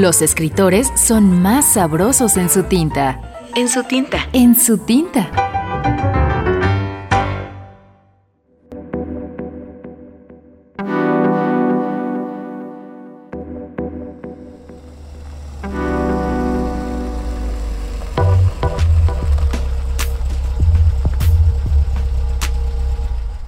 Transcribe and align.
los 0.00 0.22
escritores 0.22 0.90
son 0.96 1.42
más 1.42 1.74
sabrosos 1.74 2.36
en 2.36 2.48
su 2.48 2.64
tinta. 2.64 3.20
En 3.54 3.68
su 3.68 3.84
tinta. 3.84 4.28
En 4.32 4.58
su 4.58 4.78
tinta. 4.78 5.30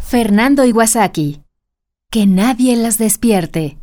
Fernando 0.00 0.64
Iwasaki. 0.64 1.42
Que 2.10 2.26
nadie 2.26 2.76
las 2.76 2.98
despierte. 2.98 3.79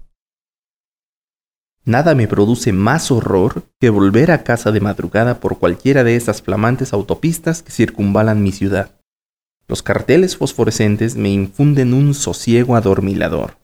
Nada 1.88 2.16
me 2.16 2.28
produce 2.28 2.74
más 2.74 3.12
horror 3.12 3.64
que 3.80 3.90
volver 3.90 4.30
a 4.32 4.44
casa 4.44 4.74
de 4.74 4.82
madrugada 4.82 5.40
por 5.40 5.58
cualquiera 5.58 6.04
de 6.04 6.18
esas 6.18 6.42
flamantes 6.42 6.92
autopistas 6.92 7.62
que 7.64 7.72
circunvalan 7.72 8.44
mi 8.44 8.52
ciudad. 8.52 8.92
Los 9.70 9.84
carteles 9.84 10.36
fosforescentes 10.36 11.16
me 11.16 11.30
infunden 11.30 11.94
un 11.94 12.14
sosiego 12.14 12.76
adormilador, 12.76 13.58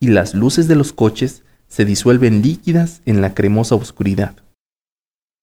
y 0.00 0.08
las 0.08 0.34
luces 0.34 0.66
de 0.66 0.74
los 0.74 0.92
coches 0.92 1.44
se 1.68 1.84
disuelven 1.84 2.42
líquidas 2.42 3.00
en 3.06 3.20
la 3.20 3.32
cremosa 3.32 3.76
oscuridad. 3.76 4.34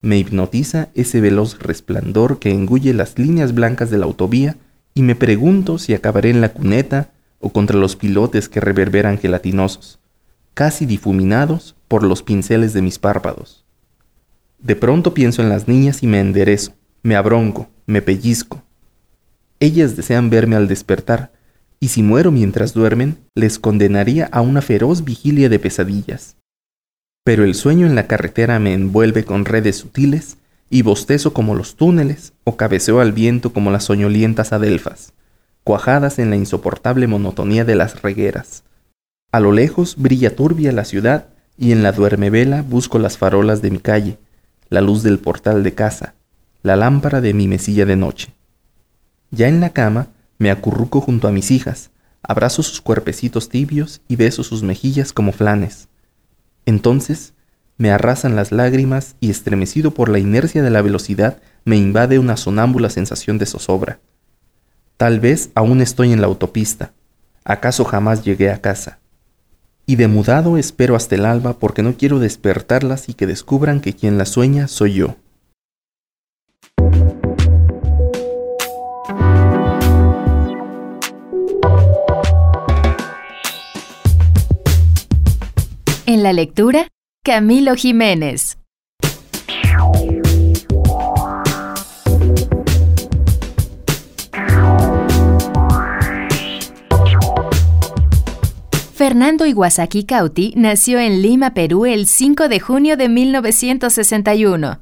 Me 0.02 0.18
hipnotiza 0.18 0.90
ese 0.96 1.22
veloz 1.22 1.58
resplandor 1.60 2.40
que 2.40 2.52
engulle 2.52 2.94
las 2.94 3.18
líneas 3.18 3.54
blancas 3.54 3.92
de 3.92 3.98
la 3.98 4.08
autovía 4.08 4.58
y 4.94 5.04
me 5.04 5.16
pregunto 5.16 5.78
si 5.78 5.94
acabaré 5.94 6.32
en 6.32 6.42
la 6.42 6.52
cuneta 6.52 7.12
o 7.40 7.54
contra 7.54 7.78
los 7.78 7.96
pilotes 7.96 8.50
que 8.50 8.60
reverberan 8.60 9.18
gelatinosos, 9.20 10.00
casi 10.54 10.86
difuminados 10.86 11.78
por 11.90 12.04
los 12.04 12.24
pinceles 12.24 12.72
de 12.72 12.82
mis 12.82 13.00
párpados. 13.00 13.66
De 14.60 14.78
pronto 14.78 15.14
pienso 15.14 15.42
en 15.42 15.50
las 15.50 15.68
niñas 15.68 16.04
y 16.04 16.08
me 16.08 16.22
enderezo, 16.22 16.74
me 17.04 17.18
abronco, 17.18 17.68
me 17.86 18.02
pellizco. 18.02 18.64
Ellas 19.60 19.98
desean 19.98 20.30
verme 20.30 20.56
al 20.56 20.70
despertar, 20.70 21.34
y 21.82 21.90
si 21.90 22.04
muero 22.04 22.32
mientras 22.32 22.74
duermen, 22.74 23.18
les 23.36 23.58
condenaría 23.58 24.30
a 24.32 24.42
una 24.42 24.62
feroz 24.62 25.04
vigilia 25.04 25.50
de 25.50 25.60
pesadillas. 25.60 26.38
Pero 27.24 27.44
el 27.44 27.56
sueño 27.56 27.88
en 27.88 27.96
la 27.96 28.08
carretera 28.08 28.60
me 28.60 28.74
envuelve 28.74 29.24
con 29.26 29.46
redes 29.46 29.78
sutiles 29.78 30.38
y 30.70 30.84
bostezo 30.84 31.34
como 31.34 31.56
los 31.56 31.76
túneles 31.76 32.34
o 32.44 32.56
cabeceo 32.56 33.00
al 33.00 33.12
viento 33.14 33.52
como 33.54 33.72
las 33.72 33.86
soñolientas 33.86 34.54
adelfas, 34.54 35.14
cuajadas 35.64 36.20
en 36.20 36.30
la 36.30 36.36
insoportable 36.36 37.08
monotonía 37.08 37.66
de 37.66 37.76
las 37.76 38.02
regueras. 38.02 38.64
A 39.32 39.40
lo 39.40 39.52
lejos 39.52 39.96
brilla 39.98 40.36
turbia 40.36 40.72
la 40.72 40.86
ciudad 40.86 41.28
y 41.60 41.74
en 41.74 41.84
la 41.84 41.92
duermevela 41.92 42.62
busco 42.62 43.00
las 43.00 43.18
farolas 43.18 43.62
de 43.62 43.70
mi 43.70 43.80
calle, 43.80 44.18
la 44.70 44.80
luz 44.80 45.04
del 45.04 45.20
portal 45.20 45.62
de 45.62 45.76
casa, 45.76 46.16
la 46.64 46.78
lámpara 46.78 47.20
de 47.20 47.34
mi 47.34 47.50
mesilla 47.50 47.86
de 47.86 47.98
noche. 47.98 48.34
Ya 49.30 49.50
en 49.50 49.60
la 49.60 49.72
cama 49.72 50.08
me 50.38 50.52
acurruco 50.52 51.02
junto 51.02 51.28
a 51.28 51.34
mis 51.34 51.52
hijas, 51.52 51.92
abrazo 52.24 52.64
sus 52.64 52.80
cuerpecitos 52.80 53.50
tibios 53.50 54.02
y 54.08 54.16
beso 54.16 54.44
sus 54.44 54.64
mejillas 54.64 55.12
como 55.12 55.34
flanes. 55.34 55.90
Entonces 56.66 57.34
me 57.78 57.92
arrasan 57.92 58.38
las 58.38 58.54
lágrimas 58.54 59.16
y 59.20 59.30
estremecido 59.30 59.92
por 59.92 60.08
la 60.08 60.20
inercia 60.20 60.64
de 60.64 60.70
la 60.70 60.82
velocidad 60.82 61.42
me 61.66 61.76
invade 61.76 62.20
una 62.20 62.38
sonámbula 62.38 62.90
sensación 62.90 63.38
de 63.38 63.46
zozobra. 63.46 64.00
Tal 64.96 65.20
vez 65.20 65.50
aún 65.56 65.82
estoy 65.82 66.14
en 66.14 66.22
la 66.22 66.28
autopista, 66.28 66.94
acaso 67.44 67.84
jamás 67.84 68.24
llegué 68.24 68.50
a 68.50 68.62
casa. 68.62 69.00
Y 69.90 69.96
demudado 69.96 70.60
espero 70.60 70.96
hasta 70.96 71.16
el 71.16 71.26
alba 71.26 71.54
porque 71.54 71.82
no 71.82 71.96
quiero 71.96 72.20
despertarlas 72.20 73.10
y 73.10 73.16
que 73.16 73.26
descubran 73.26 73.82
que 73.82 73.94
quien 73.94 74.20
las 74.20 74.30
sueña 74.30 74.68
soy 74.68 74.94
yo. 74.94 75.16
En 86.06 86.22
la 86.22 86.34
lectura, 86.34 86.88
Camilo 87.24 87.74
Jiménez. 87.74 88.59
Fernando 99.00 99.46
Iwasaki 99.46 100.04
Cauti 100.04 100.52
nació 100.58 101.00
en 101.00 101.22
Lima, 101.22 101.54
Perú, 101.54 101.86
el 101.86 102.06
5 102.06 102.50
de 102.50 102.60
junio 102.60 102.98
de 102.98 103.08
1961. 103.08 104.82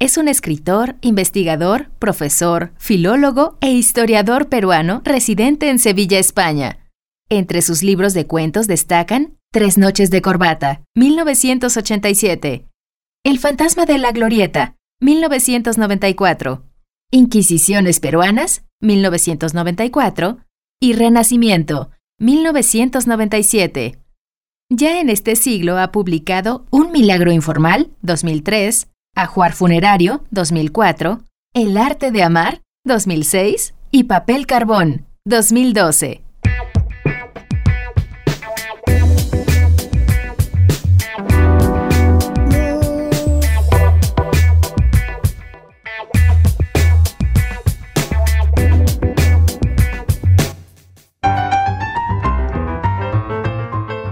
Es 0.00 0.16
un 0.16 0.28
escritor, 0.28 0.96
investigador, 1.02 1.90
profesor, 1.98 2.72
filólogo 2.78 3.58
e 3.60 3.70
historiador 3.70 4.48
peruano 4.48 5.02
residente 5.04 5.68
en 5.68 5.78
Sevilla, 5.78 6.18
España. 6.18 6.78
Entre 7.28 7.60
sus 7.60 7.82
libros 7.82 8.14
de 8.14 8.26
cuentos 8.26 8.68
destacan 8.68 9.36
Tres 9.52 9.76
noches 9.76 10.10
de 10.10 10.22
corbata, 10.22 10.80
1987. 10.94 12.64
El 13.22 13.38
fantasma 13.38 13.84
de 13.84 13.98
la 13.98 14.12
glorieta, 14.12 14.76
1994. 15.02 16.64
Inquisiciones 17.10 18.00
peruanas, 18.00 18.64
1994. 18.80 20.38
Y 20.80 20.94
Renacimiento, 20.94 21.90
1997. 22.20 23.96
Ya 24.70 25.00
en 25.00 25.08
este 25.08 25.36
siglo 25.36 25.78
ha 25.78 25.92
publicado 25.92 26.66
Un 26.70 26.90
milagro 26.90 27.30
informal, 27.30 27.90
2003, 28.02 28.88
Ajuar 29.14 29.52
funerario, 29.52 30.24
2004, 30.30 31.20
El 31.54 31.76
arte 31.76 32.10
de 32.10 32.22
amar, 32.24 32.60
2006 32.84 33.74
y 33.90 34.04
Papel 34.04 34.46
carbón, 34.46 35.06
2012. 35.24 36.22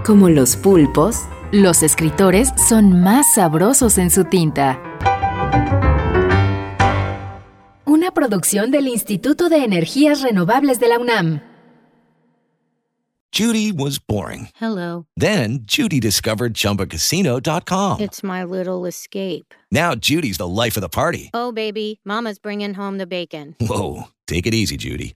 Como 0.07 0.29
los 0.29 0.55
pulpos, 0.55 1.23
los 1.51 1.83
escritores 1.83 2.53
son 2.55 3.01
más 3.01 3.25
sabrosos 3.35 3.97
en 3.97 4.09
su 4.09 4.23
tinta. 4.23 4.81
Una 7.83 8.11
producción 8.11 8.71
del 8.71 8.87
Instituto 8.87 9.49
de 9.49 9.65
Energías 9.65 10.21
Renovables 10.21 10.79
de 10.79 10.87
la 10.87 10.97
UNAM. 10.97 11.41
Judy 13.33 13.73
was 13.73 13.99
boring. 13.99 14.47
Hello. 14.55 15.07
Then 15.17 15.65
Judy 15.65 15.99
discovered 15.99 16.53
ChumbaCasino.com. 16.53 17.99
It's 17.99 18.23
my 18.23 18.45
little 18.45 18.85
escape. 18.85 19.53
Now 19.73 19.93
Judy's 19.93 20.37
the 20.37 20.47
life 20.47 20.77
of 20.77 20.81
the 20.81 20.87
party. 20.87 21.31
Oh, 21.33 21.51
baby, 21.51 21.99
Mama's 22.05 22.39
bringing 22.39 22.75
home 22.75 22.97
the 22.97 23.05
bacon. 23.05 23.57
Whoa, 23.59 24.07
take 24.25 24.47
it 24.47 24.53
easy, 24.53 24.77
Judy. 24.77 25.15